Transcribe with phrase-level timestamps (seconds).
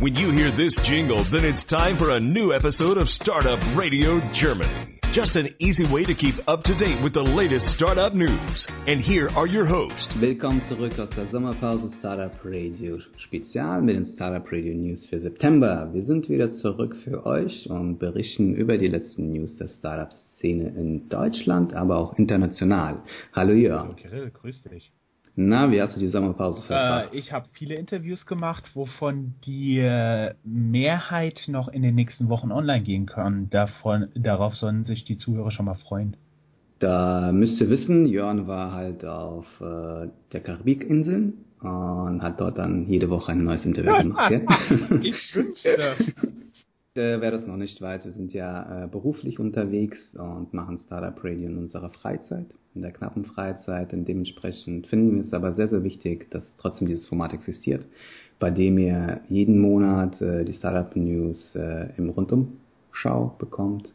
[0.00, 4.20] When you hear this jingle, then it's time for a new episode of Startup Radio
[4.30, 5.00] Germany.
[5.10, 8.68] Just an easy way to keep up to date with the latest startup news.
[8.86, 10.14] And here are your hosts.
[10.20, 15.90] Willkommen zurück aus der Sommerpause Startup Radio Spezial mit den Startup Radio News für September.
[15.92, 21.08] Wir sind wieder zurück für euch und berichten über die letzten News der Startup-Szene in
[21.08, 23.02] Deutschland, aber auch international.
[23.32, 23.80] Hallo Jörn.
[23.80, 24.92] Hallo Kirill, grüß dich.
[25.40, 27.14] Na, wie hast du die Sommerpause verbracht?
[27.14, 32.50] Äh, ich habe viele Interviews gemacht, wovon die äh, Mehrheit noch in den nächsten Wochen
[32.50, 33.48] online gehen kann.
[33.50, 36.16] Davon, darauf sollen sich die Zuhörer schon mal freuen.
[36.80, 42.88] Da müsst ihr wissen, Jörn war halt auf äh, der Karibikinseln und hat dort dann
[42.88, 44.32] jede Woche ein neues Interview gemacht.
[45.02, 45.94] ich wünschte.
[46.98, 51.16] Äh, wer das noch nicht weiß, wir sind ja äh, beruflich unterwegs und machen Startup
[51.22, 53.92] Radio in unserer Freizeit, in der knappen Freizeit.
[53.92, 57.86] Und dementsprechend finden wir es aber sehr, sehr wichtig, dass trotzdem dieses Format existiert,
[58.40, 63.94] bei dem ihr jeden Monat äh, die Startup News äh, im Rundumschau bekommt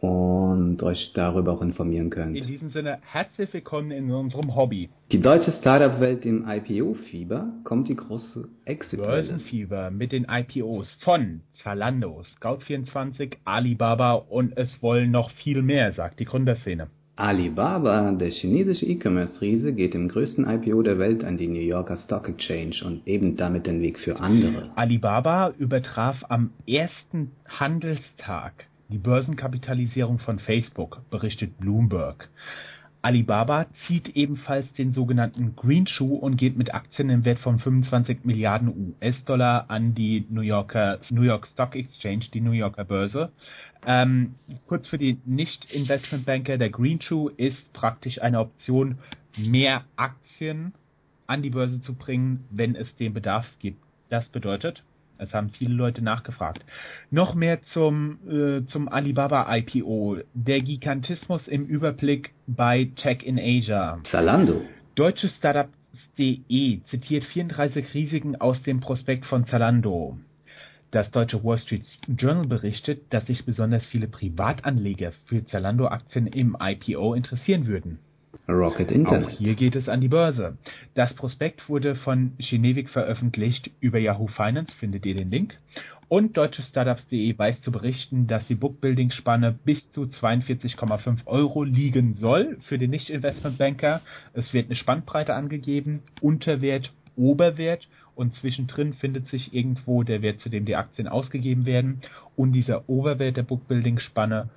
[0.00, 2.36] und euch darüber auch informieren könnt.
[2.36, 4.90] In diesem Sinne, herzlich willkommen in unserem Hobby.
[5.10, 12.24] Die deutsche Startup-Welt im IPO-Fieber kommt die große exit Börsenfieber mit den IPOs von Zalando,
[12.40, 16.88] Scout24, Alibaba und es wollen noch viel mehr, sagt die Gründerszene.
[17.16, 22.28] Alibaba, der chinesische E-Commerce-Riese, geht im größten IPO der Welt an die New Yorker Stock
[22.28, 24.70] Exchange und eben damit den Weg für andere.
[24.76, 32.28] Alibaba übertraf am ersten Handelstag die Börsenkapitalisierung von Facebook, berichtet Bloomberg.
[33.00, 38.24] Alibaba zieht ebenfalls den sogenannten Green Shoe und geht mit Aktien im Wert von 25
[38.24, 43.30] Milliarden US-Dollar an die New Yorker New York Stock Exchange, die New Yorker Börse.
[43.86, 44.34] Ähm,
[44.66, 48.98] kurz für die Nicht-Investmentbanker, der Green Shoe ist praktisch eine Option,
[49.36, 50.74] mehr Aktien
[51.28, 53.80] an die Börse zu bringen, wenn es den Bedarf gibt.
[54.08, 54.82] Das bedeutet,
[55.18, 56.64] es haben viele Leute nachgefragt.
[57.10, 60.18] Noch mehr zum, äh, zum Alibaba IPO.
[60.34, 63.98] Der Gigantismus im Überblick bei Tech in Asia.
[64.10, 64.62] Zalando.
[64.94, 70.18] Deutsche Startups.de zitiert 34 Risiken aus dem Prospekt von Zalando.
[70.90, 77.12] Das deutsche Wall Street Journal berichtet, dass sich besonders viele Privatanleger für Zalando-Aktien im IPO
[77.12, 77.98] interessieren würden.
[78.48, 79.26] Rocket Internet.
[79.26, 80.56] Auch hier geht es an die Börse.
[80.94, 85.54] Das Prospekt wurde von Genevik veröffentlicht über Yahoo Finance, findet ihr den Link.
[86.08, 92.78] Und deutschestartups.de weiß zu berichten, dass die Bookbuilding-Spanne bis zu 42,5 Euro liegen soll für
[92.78, 94.00] den Nicht-Investmentbanker.
[94.32, 100.48] Es wird eine Spannbreite angegeben, Unterwert, Oberwert und zwischendrin findet sich irgendwo der Wert, zu
[100.48, 102.00] dem die Aktien ausgegeben werden.
[102.36, 104.48] Und dieser Oberwert der Bookbuilding-Spanne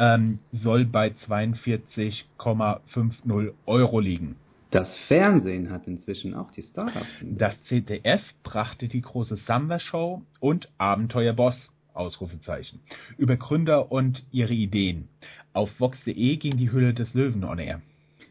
[0.00, 4.34] ähm, soll bei 42,50 Euro liegen.
[4.70, 7.22] Das Fernsehen hat inzwischen auch die Startups.
[7.22, 11.56] Das ZDF brachte die große Samba-Show und Abenteuerboss,
[11.92, 12.80] Ausrufezeichen,
[13.18, 15.08] über Gründer und ihre Ideen.
[15.52, 17.82] Auf Vox.de ging die Hülle des Löwen on air.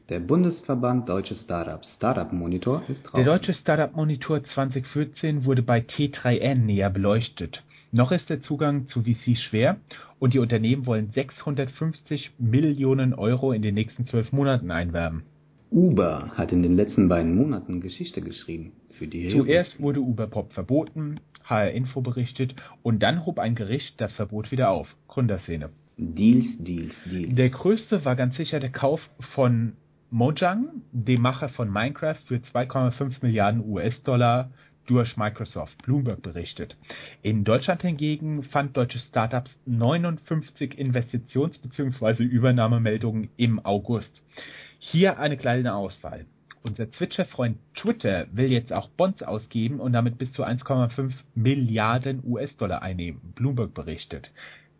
[0.08, 3.24] Der Bundesverband Deutsche Startups, Startup Monitor, ist draußen.
[3.24, 7.62] Der Deutsche Startup Monitor 2014 wurde bei T3N näher beleuchtet.
[7.92, 9.78] Noch ist der Zugang zu VC schwer
[10.20, 15.24] und die Unternehmen wollen 650 Millionen Euro in den nächsten zwölf Monaten einwerben.
[15.72, 18.74] Uber hat in den letzten beiden Monaten Geschichte geschrieben.
[18.92, 24.00] Für die Zuerst wurde Uber Pop verboten, HR Info berichtet und dann hob ein Gericht
[24.00, 24.88] das Verbot wieder auf.
[25.08, 25.70] Gründerszene.
[25.98, 27.36] Deals, Deals, Deals.
[27.36, 29.02] Der größte war ganz sicher der Kauf
[29.34, 29.74] von
[30.12, 34.52] Mojang, dem Macher von Minecraft, für 2,5 Milliarden US-Dollar
[34.90, 36.76] durch Microsoft, Bloomberg berichtet.
[37.22, 42.24] In Deutschland hingegen fand deutsche Startups 59 Investitions- bzw.
[42.24, 44.10] Übernahmemeldungen im August.
[44.80, 46.26] Hier eine kleine Auswahl.
[46.64, 52.82] Unser Twitch-Freund Twitter will jetzt auch Bonds ausgeben und damit bis zu 1,5 Milliarden US-Dollar
[52.82, 54.30] einnehmen, Bloomberg berichtet.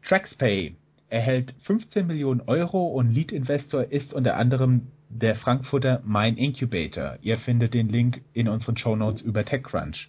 [0.08, 0.76] TraxPay
[1.10, 7.18] erhält 15 Millionen Euro und Lead-Investor ist unter anderem der Frankfurter Mein Incubator.
[7.22, 10.08] Ihr findet den Link in unseren Show Notes über TechCrunch.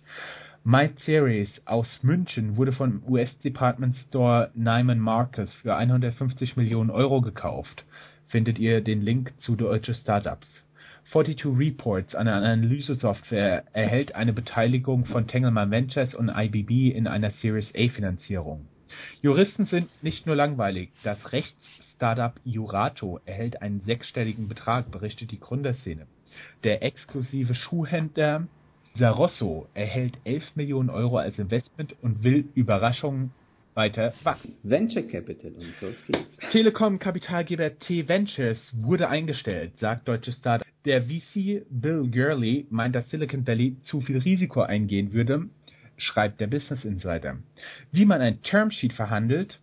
[0.62, 7.84] MySeries aus München wurde vom US-Department Store Neiman Marcus für 150 Millionen Euro gekauft.
[8.28, 10.46] Findet ihr den Link zu deutsche Startups.
[11.12, 17.66] 42 Reports, eine Analysesoftware, erhält eine Beteiligung von Tengelmann Ventures und IBB in einer Series
[17.74, 18.66] A Finanzierung.
[19.22, 20.90] Juristen sind nicht nur langweilig.
[21.02, 26.06] Das Rechts-Startup Jurato erhält einen sechsstelligen Betrag, berichtet die Gründerszene.
[26.64, 28.46] Der exklusive Schuhhändler
[28.98, 33.32] Sarosso erhält 11 Millionen Euro als Investment und will Überraschungen
[33.74, 34.56] weiter wachsen.
[34.62, 36.36] Venture Capital und so geht's.
[36.52, 40.66] Telekom-Kapitalgeber T-Ventures wurde eingestellt, sagt deutsche Startup.
[40.84, 45.48] Der VC Bill Gurley meint, dass Silicon Valley zu viel Risiko eingehen würde.
[46.00, 47.38] Schreibt der Business Insider.
[47.92, 49.58] Wie man ein Termsheet verhandelt,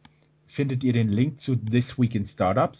[0.57, 2.79] findet ihr den Link zu This Week in Startups.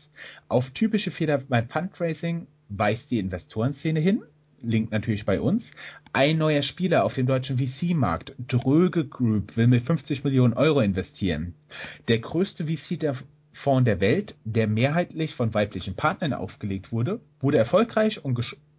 [0.50, 4.24] Auf typische Fehler beim Fundraising weist die Investorenszene hin.
[4.62, 5.64] Link natürlich bei uns.
[6.14, 11.54] Ein neuer Spieler auf dem deutschen VC-Markt, Dröge Group, will mit 50 Millionen Euro investieren.
[12.08, 18.36] Der größte VC-Fonds der Welt, der mehrheitlich von weiblichen Partnern aufgelegt wurde, wurde erfolgreich und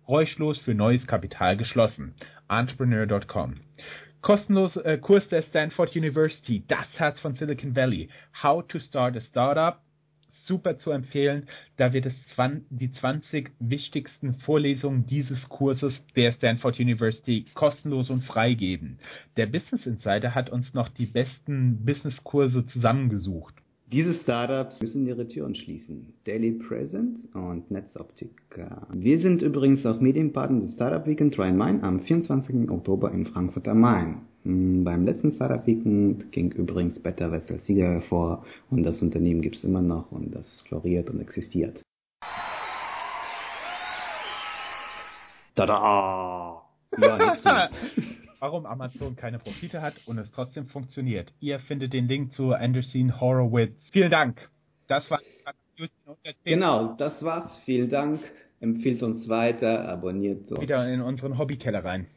[0.09, 2.15] geräuschlos für neues Kapital geschlossen.
[2.49, 3.55] Entrepreneur.com.
[4.21, 8.09] Kostenlos äh, Kurs der Stanford University, das Herz von Silicon Valley.
[8.43, 9.81] How to Start a Startup.
[10.45, 11.47] Super zu empfehlen.
[11.77, 12.15] Da wird es
[12.71, 18.99] die 20 wichtigsten Vorlesungen dieses Kurses der Stanford University kostenlos und frei geben.
[19.37, 23.55] Der Business Insider hat uns noch die besten Businesskurse zusammengesucht.
[23.91, 26.13] Diese Startups müssen ihre Türen schließen.
[26.25, 28.33] Daily Present und Netzoptik.
[28.93, 32.69] Wir sind übrigens auch Medienpartner des Startup Weekend Rhein-Main am 24.
[32.69, 34.21] Oktober in Frankfurt am Main.
[34.43, 39.41] Hm, beim letzten Startup Weekend ging übrigens Better West als Sieger hervor und das Unternehmen
[39.41, 41.81] gibt es immer noch und das floriert und existiert.
[45.55, 46.63] Tada!
[47.01, 47.69] Ja,
[48.39, 51.33] warum Amazon keine Profite hat und es trotzdem funktioniert.
[51.41, 53.75] Ihr findet den Link zu Anderson Horowitz.
[53.93, 54.49] Vielen Dank.
[54.89, 55.21] Das war
[56.45, 57.57] Genau, das war's.
[57.65, 58.21] Vielen Dank.
[58.61, 60.61] Empfiehlt uns weiter, abonniert uns.
[60.61, 62.09] Wieder in unseren Hobbykeller rein.